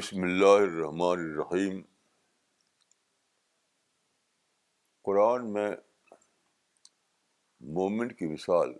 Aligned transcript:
بسم 0.00 0.22
اللہ 0.22 0.56
الرحمن 0.56 1.18
الرحیم۔ 1.18 1.82
قرآن 5.02 5.52
میں 5.52 5.70
مومن 7.60 8.12
کی 8.12 8.32
مثال 8.32 8.74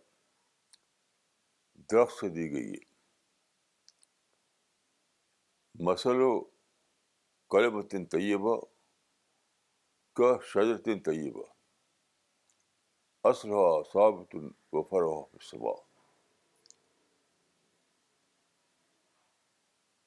درخت 1.74 2.12
سے 2.20 2.28
دی 2.28 2.52
گئی 2.52 2.72
ہے۔ 2.72 2.92
مسل 5.74 6.16
و 6.16 6.45
کلبتن 7.50 8.06
طیبہ 8.06 8.60
کا 10.12 10.38
شجرتن 10.42 11.00
طیبہ۔ 11.00 11.45
اسلحہ 13.24 13.82
ثابت 13.92 14.37
و 14.73 14.82
فرح 14.82 15.37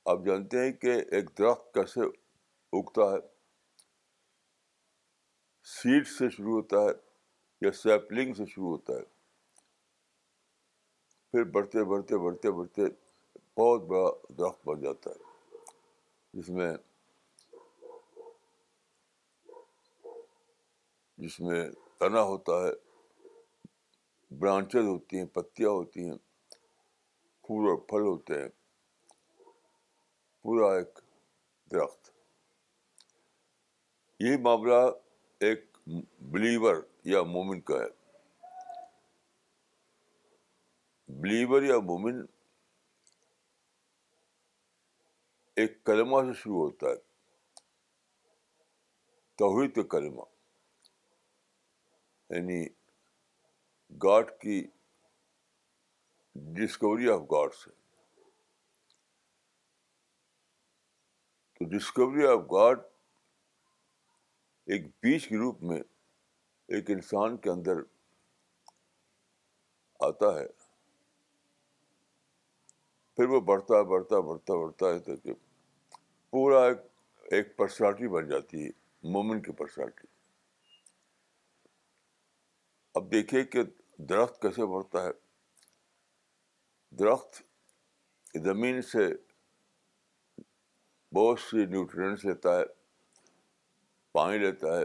آپ 0.05 0.19
جانتے 0.25 0.59
ہیں 0.59 0.71
کہ 0.71 0.91
ایک 1.11 1.29
درخت 1.39 1.73
کیسے 1.73 2.01
اگتا 2.73 3.01
ہے؟ 3.01 3.17
سیڈ 5.63 6.07
سے 6.07 6.29
شروع 6.29 6.55
ہوتا 6.55 6.77
ہے 6.77 6.91
یا 7.61 7.71
سیپلنگ 7.71 8.33
سے 8.33 8.45
شروع 8.45 8.67
ہوتا 8.67 8.93
ہے؟ 8.93 9.03
پھر 11.31 11.43
بڑھتے 11.43 11.83
بڑھتے 11.83 12.17
بڑھتے 12.17 12.51
بڑھتے 12.51 12.81
بہت 13.57 13.81
بڑا 13.81 14.33
درخت 14.37 14.67
بن 14.67 14.81
جاتا 14.81 15.09
ہے، 15.09 15.15
جس 16.33 16.49
میں 16.49 16.73
جس 21.17 21.39
میں 21.39 21.69
تنا 21.97 22.21
ہوتا 22.21 22.51
ہے، 22.53 22.71
برانچز 24.39 24.85
ہوتی 24.87 25.17
ہیں، 25.17 25.25
پتیاں 25.25 25.69
ہوتی 25.69 26.09
ہیں، 26.09 26.17
پھول 27.41 27.69
اور 27.69 27.77
پھل 27.77 28.01
ہوتے 28.01 28.41
ہیں۔ 28.41 28.62
پورا 30.43 30.77
ایک 30.77 30.99
درخت۔ 31.71 32.09
یہی 34.19 34.37
معاملہ 34.37 34.91
ایک 35.39 35.77
بلیور 36.21 36.75
یا 37.03 37.23
مومن 37.23 37.61
کا 37.61 37.73
ہے۔ 37.73 37.89
بلیور 41.07 41.61
یا 41.61 41.79
مومن 41.79 42.25
ایک 45.55 45.83
کلمہ 45.83 46.17
سے 46.21 46.33
شروع 46.33 46.55
ہوتا 46.55 46.87
ہے۔ 46.87 46.95
توحید 49.35 49.75
کا 49.75 49.81
کلمہ۔ 49.81 50.23
یعنی 52.29 52.67
گاڈ 54.03 54.29
کی 54.41 54.67
ڈسکوری 56.35 57.09
آف 57.09 57.21
گاڈ 57.21 57.53
سے 57.53 57.82
ڈسکوری 61.69 62.27
آف 62.27 62.39
گاڈ 62.51 62.79
ایک 64.65 64.85
بیچ 64.87 65.27
کے 65.27 65.37
روپ 65.37 65.63
میں 65.63 65.79
ایک 66.67 66.91
انسان 66.91 67.37
کے 67.37 67.49
اندر 67.49 67.73
آتا 69.99 70.39
ہے۔ 70.39 70.47
پھر 73.15 73.25
وہ 73.25 73.39
بڑھتا 73.39 73.81
بڑھتا 73.81 74.19
بڑھتا 74.19 74.55
بڑھتا 74.55 74.85
ہے 74.89 74.99
تو 74.99 75.15
کہ 75.15 75.33
پورا 76.29 76.65
ایک 76.65 76.77
ایک 77.23 77.57
پرسنالٹی 77.57 78.07
بن 78.07 78.27
جاتی 78.27 78.65
ہے، 78.65 78.69
مومن 79.03 79.41
کی 79.41 79.51
پرسنالٹی 79.51 80.07
اب 82.93 83.11
دیکھیے 83.11 83.43
کہ 83.43 83.63
درخت 83.97 84.41
کیسے 84.41 84.65
بڑھتا 84.65 85.03
ہے۔ 85.03 85.11
درخت 86.89 87.41
زمین 88.43 88.81
سے 88.81 89.07
بہت 91.13 91.39
سی 91.39 91.65
نیوٹرینس 91.65 92.25
لیتا 92.25 92.59
ہے، 92.59 92.63
پانی 94.11 94.37
لیتا 94.37 94.77
ہے، 94.77 94.83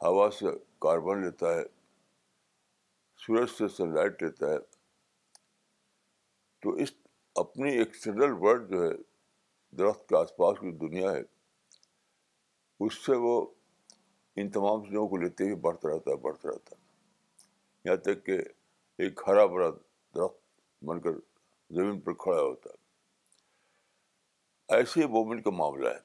ہوا 0.00 0.30
سے 0.30 0.46
کاربن 0.78 1.24
لیتا 1.24 1.54
ہے، 1.54 1.62
سورج 3.16 3.50
سے 3.58 3.68
سن 3.68 3.94
لائٹ 3.94 4.22
لیتا 4.22 4.50
ہے۔ 4.50 4.58
تو 6.60 6.70
اس 6.70 6.92
اپنی 7.34 7.72
ایکسٹرنل 7.78 8.32
ورلڈ 8.32 8.70
جو 8.70 8.82
ہے، 8.82 8.92
درخت 9.76 10.08
کے 10.08 10.16
آس 10.16 10.36
پاس 10.36 10.58
کی 10.60 10.72
دنیا 10.72 11.12
ہے، 11.12 11.22
اس 12.80 12.94
سے 12.94 13.16
وہ 13.16 13.46
ان 14.36 14.50
تمام 14.50 14.84
چیزوں 14.84 15.08
کو 15.08 15.16
لیتے 15.16 15.44
ہوئے 15.44 15.54
بڑھتا 15.54 15.88
رہتا 15.88 16.10
ہے، 16.10 16.16
بڑھتا 16.16 16.48
رہتا 16.48 16.76
ہے۔ 16.76 16.84
یہاں 17.84 17.96
تک 17.96 18.26
کہ 18.26 18.38
ایک 18.98 19.20
ہرا 19.26 19.46
بھرا 19.46 19.70
درخت 20.14 20.60
بن 20.84 21.00
کر 21.00 21.10
زمین 21.70 22.00
پر 22.00 22.12
کھڑا 22.12 22.42
ہوتا 22.42 22.70
ہے۔ 22.70 22.79
ایسے 24.70 25.06
مومن 25.06 25.42
کا 25.42 25.50
معاملہ 25.50 25.88
ہے۔ 25.88 26.00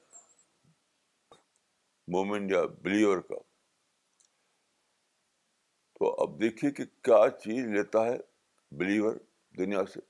مومن 2.08 2.50
یا 2.50 2.62
بلیور 2.82 3.18
کا۔ 3.18 3.34
تو 5.92 6.22
اب 6.22 6.40
دیکھیے 6.40 6.70
کہ 6.70 6.84
کیا 6.84 7.30
چیز 7.30 7.66
لیتا 7.66 8.04
ہے 8.04 8.16
بلیور 8.70 9.16
دنیا 9.58 9.86
سے۔ 9.94 10.00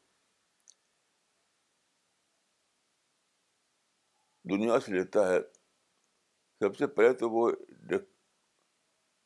دنیا 4.45 4.81
سے 4.81 4.93
لیتا 4.93 5.21
ہے۔ 5.29 5.41
سب 6.59 6.77
سے 6.77 6.87
پہلے 6.87 7.13
تو 7.13 7.31
وہ 7.31 7.51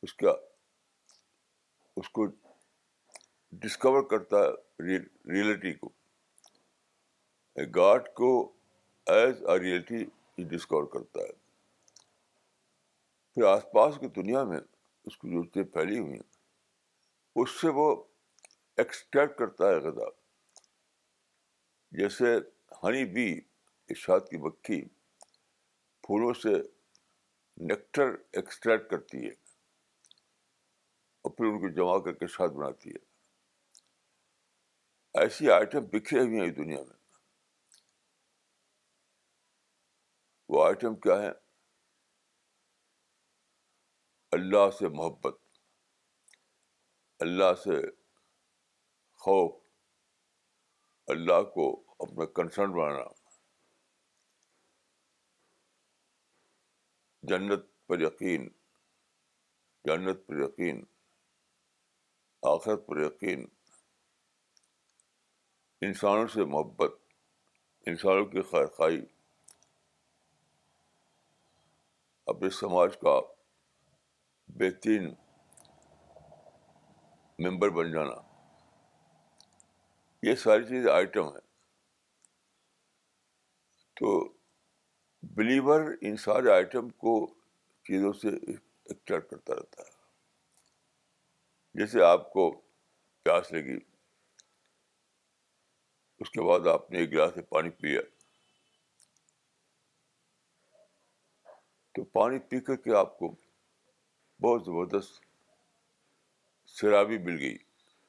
اس 0.02 0.14
کا، 0.14 0.30
اس 1.97 2.08
کو 2.08 2.26
ڈسکور 3.52 4.08
کرتا 4.08 4.36
ہے 4.36 4.98
ریئلٹی 5.32 5.74
کو۔ 5.74 5.88
گاڈ 7.74 8.14
کو 8.14 8.59
ایز 9.10 9.43
اے 9.43 9.59
ریئلٹی 9.59 10.04
ڈسکور 10.44 10.84
کرتا 10.84 11.21
ہے۔ 11.21 11.32
پھر 13.34 13.44
آس 13.44 13.62
پاس 13.75 13.94
کی 14.00 14.09
دنیا 14.09 14.44
میں 14.44 14.59
اس 15.04 15.16
کی 15.16 15.31
جو 15.31 15.44
چیزیں 15.44 15.72
پھیلی 15.72 15.98
ہوئی 15.98 16.12
ہیں، 16.12 16.28
اس 17.37 17.50
سے 17.60 17.69
وہ 17.69 18.04
ایکسٹریکٹ 18.76 19.38
کرتا 19.38 19.69
ہے 19.69 19.75
غذا۔ 19.75 20.09
جیسے 21.93 22.37
ہنی 22.82 23.04
بی 23.04 23.41
اشاد 23.88 24.21
کی 24.21 24.37
مکھی، 24.37 24.84
پھولوں 26.03 26.34
سے 26.34 26.62
نیکٹر 27.56 28.06
ایکسٹریکٹ 28.32 28.91
کرتی 28.91 29.25
ہے 29.25 29.32
اور 31.25 31.31
پھر 31.31 31.44
ان 31.44 31.60
کو 31.60 31.69
جمع 31.69 31.98
کر 31.98 32.12
کے 32.12 32.27
شاد 32.27 32.48
بناتی 32.48 32.91
ہے۔ 32.91 33.10
ایسی 35.15 35.50
آئٹم 35.50 35.84
بکھرے 35.84 36.21
ہوئی 36.21 36.41
ہیں 36.41 36.50
دنیا 36.50 36.82
میں۔ 36.82 36.99
وہ 40.52 40.64
آئٹم 40.64 40.94
کیا 40.94 41.22
ہے؟ 41.22 41.30
اللہ 44.32 44.70
سے 44.78 44.88
محبت، 44.88 45.38
اللہ 47.18 47.54
سے 47.64 47.90
خوف، 49.12 49.62
اللہ 51.06 51.42
کو 51.42 51.84
اپنا 51.98 52.24
کنسرن 52.24 52.70
بنانا۔ 52.70 53.04
جنت 57.22 57.86
پر 57.86 58.00
یقین، 58.00 58.48
جنت 59.84 60.26
پر 60.26 60.34
یقین، 60.36 60.84
آخرت 62.42 62.86
پر 62.86 62.96
یقین۔ 62.96 63.46
انسانوں 65.80 66.26
سے 66.26 66.44
محبت، 66.44 66.92
انسانوں 67.86 68.24
کی 68.24 68.42
خیر 68.42 68.66
خائی 68.66 69.19
اپنے 72.30 72.50
سماج 72.50 72.97
کا 73.00 73.21
بہترین 74.47 75.15
ممبر 77.38 77.68
بن 77.68 77.92
جانا۔ 77.92 78.47
یہ 80.22 80.34
ساری 80.34 80.65
چیزیں 80.65 80.92
آئٹم 80.92 81.24
ہیں۔ 81.24 81.50
تو 83.94 84.32
بلیور 85.22 85.80
ان 86.00 86.16
سارے 86.16 86.50
آئٹم 86.50 86.91
کو 86.91 87.34
چیزوں 87.84 88.12
سے 88.12 88.28
ایکسٹریکٹ 88.28 89.30
کرتا 89.30 89.54
رہتا 89.54 89.82
ہے۔ 89.82 89.91
جیسے 91.74 92.03
آپ 92.03 92.32
کو 92.32 92.60
پیاس 93.22 93.53
لگی، 93.53 93.78
اس 96.18 96.30
کے 96.30 96.42
بعد 96.42 96.66
آپ 96.66 96.91
نے 96.91 96.98
ایک 96.98 97.12
گلاس 97.12 97.36
میں 97.36 97.44
پانی 97.44 97.71
پیا۔ 97.71 98.00
تو 101.92 102.04
پانی 102.04 102.39
پی 102.39 102.60
کر 102.60 102.77
کے 102.77 102.95
آپ 102.95 103.19
کو 103.19 103.34
بہت 104.42 104.65
زبردست 104.65 105.22
شرابی 106.66 107.19
مل 107.19 107.41
گئی، 107.41 107.57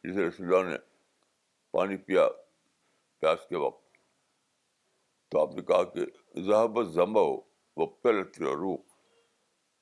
جسے 0.04 0.28
رسول 0.28 0.56
اللہ 0.56 0.69
نے 0.69 0.78
پانی 1.72 1.98
پیا 1.98 2.30
پیاس 3.19 3.48
کے 3.50 3.57
وقت۔ 3.57 3.92
تو 5.30 5.42
آپ 5.42 5.56
نے 5.56 5.62
کہا 5.62 5.83
کہ 5.83 6.00
ذہبت 6.39 6.88
ضمہ 6.88 7.19
ہو 7.19 7.42
وہ 7.78 7.86
پہلے 7.86 8.22
روح 8.39 8.78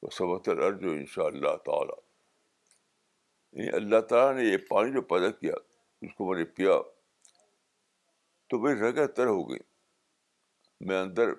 وہ 0.02 0.10
سبت 0.10 0.50
الرج 0.50 0.84
ان 0.84 1.06
شاء 1.06 1.24
اللہ 1.24 1.56
تعالیٰ۔ 1.66 2.00
یعنی 3.52 3.70
اللہ 3.70 4.00
تعالیٰ 4.00 4.44
نے 4.44 4.50
یہ 4.50 4.58
پانی 4.58 4.94
جو 4.94 5.02
پیدا 5.02 5.32
کیا، 5.32 5.54
اس 6.02 6.14
کو 6.18 6.30
میں 6.30 6.40
نے 6.40 6.46
پیا 6.46 6.72
تو 8.48 8.60
میری 8.60 8.80
رگہ 8.80 9.08
تر 9.08 9.26
ہو 9.26 9.50
گئی 9.50 9.60
میں 10.82 11.00
اندر 11.00 11.30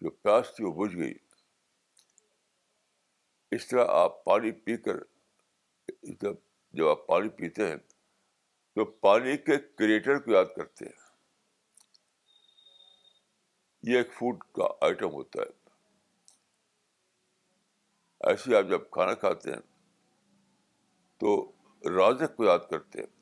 جو 0.00 0.10
پیاس 0.10 0.52
تھی 0.56 0.64
وہ 0.64 0.86
بجھ 0.86 0.96
گئی۔ 0.96 1.14
اس 3.50 3.68
طرح 3.68 3.84
آپ 3.88 4.24
پانی 4.24 4.52
پی 4.52 4.76
کر، 4.76 4.96
جب 6.02 6.34
جب 6.72 6.88
آپ 6.88 7.06
پانی 7.06 7.28
پیتے 7.28 7.66
ہیں، 7.66 7.76
تو 8.74 8.84
پانی 8.84 9.36
کے 9.36 9.58
کریٹر 9.58 10.18
کو 10.18 10.30
یاد 10.30 10.44
کرتے 10.56 10.84
ہیں۔ 10.84 11.10
یہ 13.82 13.96
ایک 13.96 14.12
فوڈ 14.12 14.38
کا 14.52 14.86
آئٹم 14.86 15.12
ہوتا 15.12 15.42
ہے۔ 15.42 15.68
ایسے 18.20 18.56
آپ 18.56 18.64
جب 18.70 18.90
کھانا 18.90 19.14
کھاتے 19.14 19.50
ہیں، 19.50 19.60
تو 21.18 21.52
رازق 21.96 22.36
کو 22.36 22.44
یاد 22.44 22.58
کرتے 22.70 23.00
ہیں۔ 23.00 23.20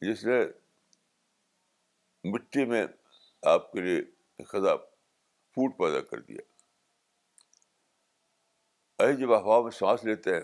جس 0.00 0.24
نے 0.24 0.40
مٹی 2.24 2.64
میں 2.64 2.86
آپ 3.42 3.72
کے 3.72 3.80
لیے 3.80 4.02
خدا 4.44 4.89
فوڈ 5.60 5.78
پیدا 5.78 6.00
کر 6.00 6.20
دیا۔ 6.20 6.40
ایسے 8.98 9.20
جب 9.20 9.40
ہوا 9.40 9.62
میں 9.62 9.70
سانس 9.70 10.04
لیتے 10.04 10.34
ہیں، 10.34 10.42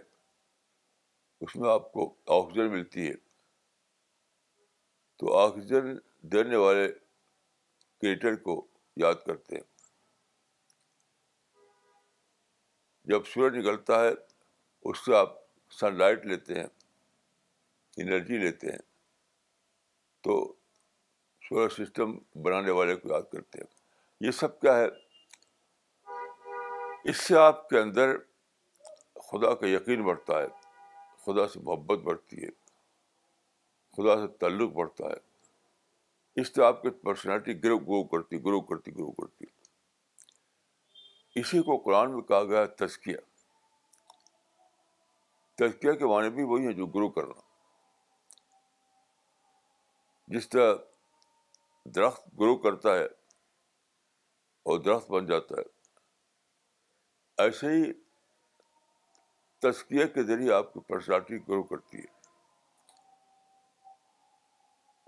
اس 1.40 1.56
میں 1.56 1.70
آپ 1.70 1.92
کو 1.92 2.14
آکسیجن 2.26 2.70
ملتی 2.70 3.08
ہے۔ 3.08 3.14
تو 5.16 5.38
آکسیجن 5.38 5.82
دینے 6.22 6.56
والے 6.56 6.92
کریٹر 8.00 8.36
کو 8.36 8.66
یاد 8.96 9.14
کرتے 9.26 9.56
ہیں۔ 9.56 9.62
جب 13.04 13.26
سورج 13.26 13.56
نکلتا 13.56 14.04
ہے، 14.04 14.10
اس 14.82 15.04
سے 15.04 15.16
آپ 15.16 15.28
سن 15.70 15.98
لائٹ 15.98 16.26
لیتے 16.26 16.54
ہیں، 16.54 16.66
انرجی 17.96 18.38
لیتے 18.38 18.66
ہیں۔ 18.66 18.96
تو 20.20 20.52
سولر 21.48 21.68
سسٹم 21.68 22.18
بنانے 22.42 22.70
والے 22.70 22.96
کو 22.96 23.08
یاد 23.12 23.22
کرتے 23.32 23.58
ہیں۔ 23.58 23.76
یہ 24.20 24.30
سب 24.30 24.60
کیا 24.60 24.78
ہے؟ 24.78 25.05
اس 27.08 27.16
سے 27.16 27.38
آپ 27.38 27.68
کے 27.68 27.78
اندر 27.78 28.16
خدا 29.14 29.54
کا 29.54 29.66
یقین 29.66 30.04
بڑھتا 30.04 30.42
ہے، 30.42 30.46
خدا 31.24 31.48
سے 31.48 31.60
محبت 31.60 31.98
بڑھتی 31.98 32.44
ہے، 32.44 32.50
خدا 33.96 34.16
سے 34.16 34.32
تعلق 34.32 34.72
بڑھتا 34.72 35.04
ہے۔ 35.04 35.36
اس 36.36 36.54
سے 36.54 36.64
آپ 36.64 36.82
کی 36.82 36.90
پرسنالٹی 36.90 37.64
گرو 37.64 37.78
گرو 37.78 38.04
کرتی 38.04 38.44
گرو 38.44 38.60
کرتی 38.60 38.94
گرو 38.94 39.12
کرتی۔ 39.12 39.44
اسی 41.34 41.62
کو 41.62 41.76
قرآن 41.76 42.12
میں 42.12 42.22
کہا 42.22 42.44
گیا 42.44 42.66
تزکیہ۔ 42.66 43.16
تزکیہ 45.54 45.92
کے 45.92 46.06
معنی 46.06 46.30
بھی 46.30 46.42
وہی 46.42 46.66
ہیں 46.66 46.72
جو 46.72 46.86
گرو 46.86 47.08
کرنا۔ 47.08 47.40
جس 50.28 50.48
طرح 50.48 50.74
درخت 51.84 52.26
گرو 52.40 52.56
کرتا 52.56 52.94
ہے 52.94 53.04
اور 54.62 54.78
درخت 54.78 55.10
بن 55.10 55.26
جاتا 55.26 55.54
ہے۔ 55.58 55.75
ایسے 57.38 57.66
ہی 57.66 57.92
تزکیہ 59.58 60.04
کے 60.04 60.22
ذریعے 60.22 60.52
آپ 60.52 60.74
کی 60.74 60.80
پرسنالٹی 60.80 61.38
گرو 61.48 61.62
کرتی 61.62 61.98
ہے۔ 61.98 62.16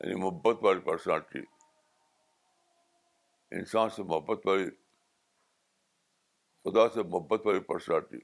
یعنی 0.00 0.14
محبت 0.14 0.64
والی 0.64 0.80
پرسنالٹی۔ 0.80 1.38
انسان 3.50 3.90
سے 3.90 4.02
محبت 4.02 4.46
والی، 4.46 4.70
خدا 6.64 6.88
سے 6.88 7.02
محبت 7.02 7.46
والی 7.46 7.60
پرسنالٹی۔ 7.60 8.18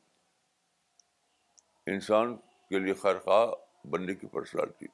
انسان 1.86 2.36
کے 2.36 2.78
لیے 2.78 2.94
خیر 2.94 3.18
خواہ 3.18 3.46
بننے 3.86 4.14
کی 4.14 4.26
پرسنالٹی۔ 4.26 4.86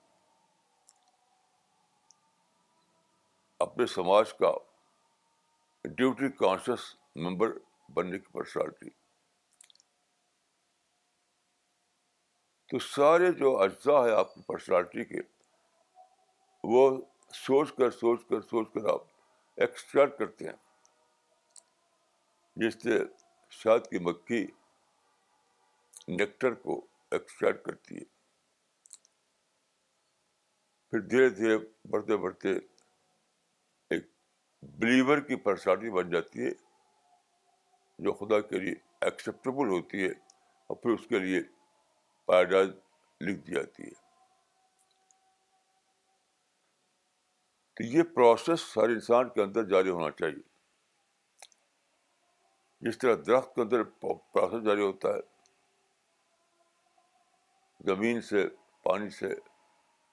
اپنے 3.59 3.87
سماج 3.87 4.35
کا 4.35 4.53
ڈیوٹی 5.85 6.33
کانشیس 6.33 6.97
ممبر 7.17 7.49
بننے 7.89 8.19
کی 8.19 8.33
پرسنالٹی۔ 8.33 9.00
تو 12.71 12.79
سارے 12.79 13.33
جو 13.33 13.61
اجزاء 13.61 14.07
ہے 14.07 14.13
آپ 14.13 14.35
کی 14.35 14.43
پرسنالٹی 14.43 15.05
کے، 15.05 15.21
وہ 16.65 17.01
سوچ 17.35 17.73
کر 17.73 17.91
سوچ 17.91 18.21
کر 18.29 18.41
سوچ 18.41 18.69
کر 18.75 18.89
آپ 18.89 19.01
ایکسٹریکٹ 19.57 20.19
کرتے 20.19 20.45
ہیں۔ 20.45 20.57
جس 22.57 22.83
سے 22.83 22.99
شاد 23.51 23.79
کی 23.79 23.99
مکھی 23.99 24.47
نیکٹر 26.09 26.55
کو 26.55 26.87
ایکسٹریکٹ 27.11 27.65
کرتی 27.65 27.97
ہے۔ 27.97 28.05
پھر 30.91 31.01
دھیرے 31.01 31.29
دھیرے 31.29 31.59
بڑھتے 31.89 32.17
بڑھتے 32.17 32.49
ایک 33.91 34.07
بلیور 34.63 35.19
کی 35.19 35.37
پرسنالٹی 35.37 35.91
بن 35.91 36.11
جاتی 36.11 36.47
ہے، 36.47 36.51
جو 37.99 38.13
خدا 38.13 38.41
کے 38.41 38.59
لیے 38.59 38.75
ایکسیپٹیبل 39.01 39.69
ہوتی 39.69 40.03
ہے 40.03 40.11
اور 40.11 40.77
پھر 40.77 40.91
اس 40.91 41.07
کے 41.09 41.19
لیے 41.19 41.43
پیراڈائز 42.31 42.71
لکھ 43.21 43.41
دی 43.41 43.55
جاتی 43.55 43.83
ہے۔ 43.83 44.11
تو 47.75 47.85
یہ 47.85 48.03
پروسیس 48.03 48.77
ہر 48.77 48.83
انسان 48.83 49.29
کے 49.29 49.43
اندر 49.43 49.65
جاری 49.65 49.91
ہونا 49.91 50.11
چاہیے۔ 50.11 50.43
جس 52.81 52.99
طرح 52.99 53.15
درخت 53.27 53.55
کے 53.55 53.63
اندر 53.63 53.83
پروسیس 53.85 54.65
جاری 54.65 54.81
ہوتا 54.81 55.09
ہے، 55.09 55.21
زمین 57.87 58.21
سے، 58.21 58.49
پانی 58.83 59.11
سے، 59.11 59.29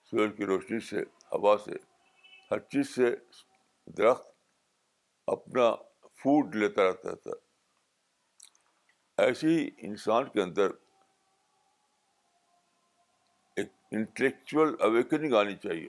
سورج 0.04 0.38
کی 0.38 0.46
روشنی 0.46 0.80
سے، 0.80 1.02
ہوا 1.32 1.58
سے، 1.66 1.72
ہر 2.52 2.60
چیز 2.60 2.96
سے 2.96 3.16
درخت 3.86 4.28
اپنا 5.28 5.76
فوڈ 6.02 6.56
لیتا 6.56 6.84
رہتا 6.84 7.16
تھا 7.16 7.32
ایسے 9.18 9.48
ہی 9.48 9.70
انسان 9.78 10.30
کے 10.30 10.42
اندر 10.42 10.68
ایک 13.56 13.72
انٹلیکچوئل 13.92 14.76
اویکننگ 14.80 15.34
آنی 15.34 15.56
چاہیے۔ 15.56 15.88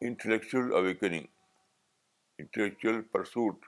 انٹلیکچوئل 0.00 0.72
اویکننگ 0.74 1.26
انٹلیکچوئل 2.38 3.02
پرسوٹ 3.02 3.66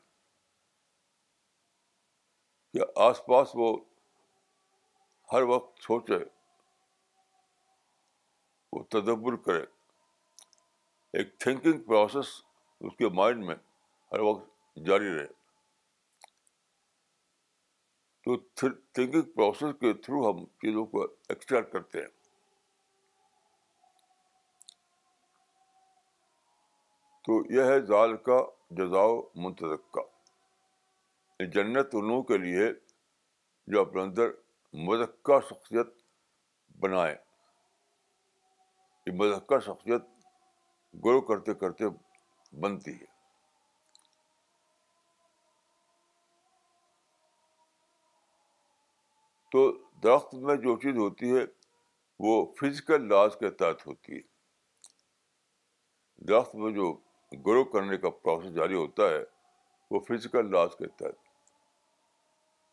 کہ 2.72 2.80
آس 2.96 3.26
پاس 3.26 3.50
وہ 3.54 3.84
ہر 5.32 5.42
وقت 5.42 5.82
سوچے، 5.82 6.24
وہ 8.72 8.82
تدبر 8.82 9.36
کرے۔ 9.36 9.64
ایک 11.12 11.38
تھنکنگ 11.38 11.82
پروسیس 11.82 12.44
اس 12.80 12.96
کے 12.98 13.08
مائنڈ 13.08 13.44
میں 13.44 13.54
ہر 14.12 14.20
وقت 14.20 14.76
جاری 14.86 15.14
رہے۔ 15.16 15.41
تو 18.24 18.36
تھنکنگ 18.36 19.22
پروسیس 19.22 19.74
کے 19.80 19.92
تھرو 19.92 20.30
ہم 20.30 20.44
چیزوں 20.44 20.86
کو 20.86 21.02
ایکسٹریکٹ 21.02 21.72
کرتے 21.72 22.00
ہیں۔ 22.00 22.08
تو 27.24 27.54
یہ 27.54 27.62
ہے 27.62 27.80
ظال 27.80 28.16
کا 28.16 28.38
جزاؤ 28.70 29.20
منتظک 29.34 29.92
کا۔ 29.92 30.00
جنت 31.44 31.86
ان 31.92 32.08
لوگوں 32.08 32.22
کے 32.22 32.38
لیے 32.38 32.72
جو 33.66 33.80
اپنے 33.80 34.02
اندر 34.02 34.28
مذکہ 34.74 35.40
شخصیت 35.40 35.86
بنائے۔ 36.80 37.16
یہ 39.06 39.12
مذکہ 39.12 39.58
شخصیت 39.58 40.02
گرو 41.04 41.20
کرتے 41.20 41.54
کرتے 41.54 41.84
بنتی 42.52 42.90
ہے۔ 42.90 43.11
تو 49.52 49.72
درخت 50.02 50.34
میں 50.34 50.56
جو 50.56 50.76
چیز 50.76 50.96
ہوتی 50.96 51.36
ہے، 51.36 51.42
وہ 52.18 52.54
فزیکل 52.60 53.08
لاز 53.08 53.36
کے 53.40 53.50
تحت 53.50 53.86
ہوتی 53.86 54.12
ہے۔ 54.16 54.20
درخت 56.16 56.54
میں 56.54 56.72
جو 56.72 56.92
گرو 57.46 57.64
کرنے 57.64 57.96
کا 57.96 58.10
پروسیس 58.10 58.54
جاری 58.54 58.74
ہوتا 58.74 59.02
ہے، 59.02 59.24
وہ 59.90 60.00
فزیکل 60.00 60.50
لاس 60.50 60.76
کے 60.76 60.86
تحت۔ 60.86 61.14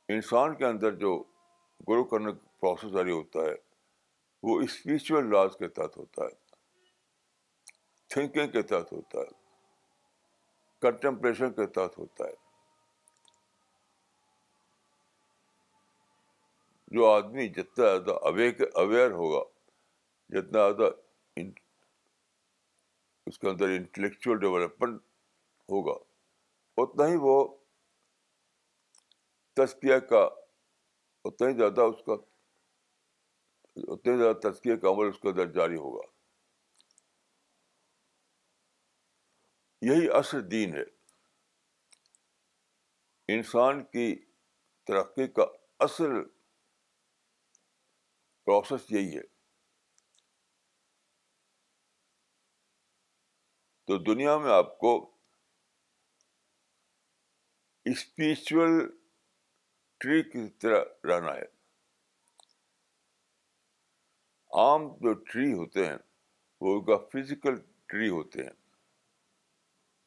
انسان 0.08 0.56
کے 0.56 0.66
اندر 0.66 0.96
جو 0.96 1.24
گرو 1.90 2.04
کرنے 2.04 2.32
کا 2.32 2.48
پروسیس 2.60 2.92
جاری 2.92 3.12
ہوتا 3.12 3.40
ہے، 3.40 3.56
وہ 4.44 4.62
اسپریچل 4.62 5.32
لاز 5.32 5.50
کے 5.60 5.68
تحت 5.68 5.98
ہوتا 5.98 6.24
ہے۔ 6.24 6.56
تھنکنگ 8.08 8.52
کے 8.52 8.62
تحت 8.62 8.94
ہوتا 8.94 9.20
ہے۔ 9.20 9.50
کنٹمپریشن 10.82 11.54
کے 11.54 11.68
تحت 11.68 11.98
ہوتا 11.98 12.26
ہے۔ 12.26 12.49
جو 16.92 17.06
آدمی 17.06 17.50
جتنا 17.50 17.86
زیادہ 17.86 18.12
اویئر 18.74 19.12
ہوگا، 19.12 19.50
جتنا 20.30 20.72
زیادہ 20.72 20.92
اس 23.26 23.40
کے 23.40 23.50
اندر 23.50 23.66
انٹلیکچوئل 23.66 24.40
ڈیولپمنٹ 24.40 25.02
ہوگا، 25.70 26.04
اتنا 26.78 27.08
ہی 27.08 27.16
وہ 27.22 27.58
تزکیہ 29.54 29.98
کا 29.98 30.30
اتنا 31.24 31.50
ہی 31.50 31.54
زیادہ 31.58 31.82
اس 31.82 32.06
کا 32.06 32.14
اتنا 33.76 34.14
ہی 34.14 34.18
زیادہ 34.18 34.52
تزکیہ 34.52 34.76
کا 34.76 34.90
عمل 34.90 35.08
اس 35.08 35.20
کے 35.20 35.30
اندر 35.30 35.46
جاری 35.46 35.76
ہوگا۔ 35.76 36.08
یہی 39.82 40.10
اصل 40.10 40.52
دین 40.52 40.76
ہے۔ 40.76 40.84
انسان 43.36 43.84
کی 43.84 44.26
ترقی 44.88 45.28
کا 45.28 45.46
اصل 45.80 46.39
پروسیس 48.50 48.92
یہی 48.92 49.18
ہے۔ 49.18 49.22
تو 53.86 53.98
دنیا 53.98 54.38
میں 54.38 54.52
آپ 54.52 54.78
کو 54.80 55.18
اسپریچل 57.86 58.98
ٹری 59.98 60.24
کی 60.24 60.50
طرح 60.50 60.84
رہنا 61.04 61.34
ہے۔ 61.34 61.46
عام 64.54 64.88
جو 64.88 65.14
ٹری 65.14 65.54
ہوتے 65.54 65.86
ہیں، 65.86 65.98
وہ 66.62 66.82
کا 66.82 66.98
فزیکل 66.98 67.56
ٹری 67.86 68.10
ہوتے 68.10 68.44
ہیں۔ 68.44 68.52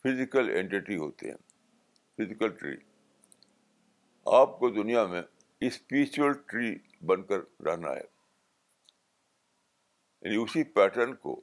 فزیکل 0.03 0.51
اینٹی 0.51 0.97
ہوتے 0.97 1.31
ہیں۔ 1.31 1.37
فزیکل 2.17 2.57
ٹری 2.57 2.77
آپ 4.27 4.59
کو 4.59 4.69
دنیا 4.69 5.07
میں 5.07 5.23
اسپریچل 5.61 6.33
ٹری 6.47 6.79
بن 7.07 7.27
کر 7.27 7.63
رہنا 7.63 7.91
ہے۔ 7.91 8.12
یعنی 10.23 10.37
اسی 10.37 10.65
پیٹرن 10.65 11.15
کو 11.15 11.43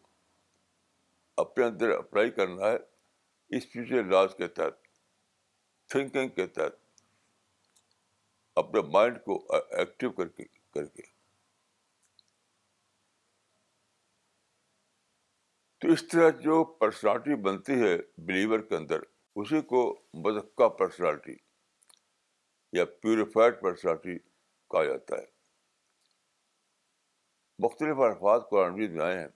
اپنے 1.38 1.66
اندر 1.66 1.90
اپلائی 1.90 2.32
کرنا 2.32 2.66
ہے 2.66 2.78
اسپریچل 3.58 4.10
لاز 4.10 4.36
کے 4.38 4.48
تحت 4.48 4.88
تھنکنگ 5.90 6.30
کے 6.30 6.48
تحت، 6.48 6.76
اپنے 8.56 8.82
مائنڈ 8.82 9.18
کو 9.26 9.48
ایکٹیو 9.54 10.12
کر 10.12 10.28
کے 10.28 10.44
کر 10.44 10.86
کے۔ 10.86 11.02
تو 15.78 15.88
اس 15.88 16.08
طرح 16.08 16.30
جو 16.30 16.64
پرسنالٹی 16.64 17.36
بنتی 17.36 17.74
ہے 17.74 17.98
بلیور 18.18 18.60
کے 18.60 18.76
اندر، 18.76 19.00
اسی 19.36 19.62
کو 19.62 20.02
مذکہ 20.14 20.70
پرسنالٹی 20.70 21.36
یا 22.72 22.86
پیوریفائڈ 22.86 23.62
پرسنالٹی 23.62 24.20
کہا 24.72 24.86
جاتا 24.86 25.18
ہے۔ 25.18 25.39
مختلف 27.60 28.00
الفاظ 28.00 28.42
قرآن 28.50 28.96
میں 28.96 29.06
آئے 29.06 29.20
ہیں۔ 29.20 29.28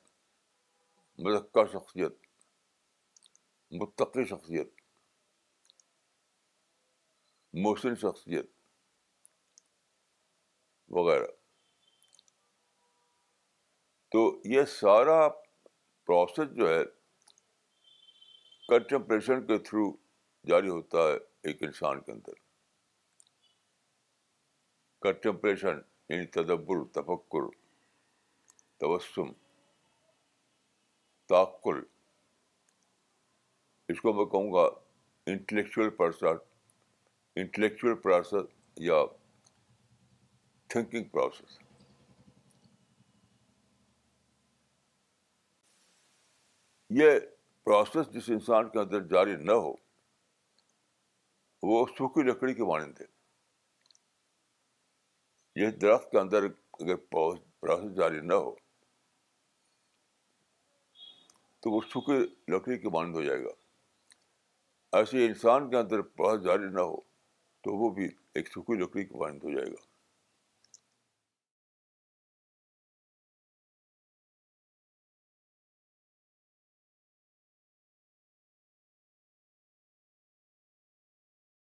مذکہ 1.17 1.65
شخصیت، 1.73 2.11
متقی 3.71 4.25
شخصیت، 4.25 4.67
محسن 7.53 7.95
شخصیت 7.95 8.45
وغیرہ۔ 10.87 11.27
تو 14.11 14.41
یہ 14.45 14.63
سارا 14.63 15.29
پروسیس 16.05 16.57
جو 16.57 16.69
ہے 16.69 16.85
کنٹمپریشن 18.67 19.47
کے 19.47 19.57
تھرو 19.57 19.97
جاری 20.47 20.69
ہوتا 20.69 20.97
ہے 20.97 21.15
ایک 21.43 21.63
انسان 21.63 22.01
کے 22.01 22.11
اندر۔ 22.11 22.33
کنٹمپریشن 25.01 25.81
یعنی 26.09 26.25
تدبر، 26.25 26.87
تفکر 26.91 27.62
تبسم 28.77 29.31
تعقل۔ 31.29 31.83
اس 33.89 34.01
کو 34.01 34.13
میں 34.13 34.25
کہوں 34.25 34.53
گا 34.53 34.79
انٹلیکچوئل 35.25 35.89
پروسیس 35.89 36.39
انٹلیکچوئل 37.35 37.95
پروسیس 37.95 38.45
یا 38.77 38.95
تھنکنگ 40.67 41.03
پروسیس 41.03 41.59
یہ 46.89 47.19
پروسیس 47.63 48.13
جس 48.13 48.29
انسان 48.29 48.69
کے 48.69 48.79
اندر 48.79 49.01
جاری 49.01 49.35
نہ 49.35 49.51
ہو، 49.51 49.73
وہ 51.63 51.85
سوکھی 51.97 52.23
لکڑی 52.23 52.53
کے 52.53 52.63
مانند 52.63 53.01
ہے۔ 53.01 53.05
یہ 55.55 55.71
درخت 55.71 56.11
کے 56.11 56.19
اندر 56.19 56.43
اگر 56.73 56.95
پروسیس 57.63 57.95
جاری 57.95 58.21
نہ 58.21 58.33
ہو 58.33 58.55
تو 61.59 61.71
وہ 61.71 61.81
سوکھی 61.81 62.13
لکڑی 62.47 62.77
کے 62.77 62.89
مانند 62.89 63.15
ہو 63.15 63.23
جائے 63.23 63.43
گا۔ 63.43 63.49
ایسے 64.97 65.25
انسان 65.25 65.69
کے 65.69 65.77
اندر 65.77 66.01
پروسیس 66.01 66.45
جاری 66.45 66.69
نہ 66.69 66.81
ہو 66.81 67.01
تو 67.63 67.75
وہ 67.77 67.89
بھی 67.89 68.07
ایک 68.33 68.47
سوکھی 68.47 68.75
لکڑی 68.75 69.05
کے 69.05 69.17
مانند 69.17 69.43
ہو 69.43 69.49
جائے 69.49 69.71
گا۔ 69.71 69.92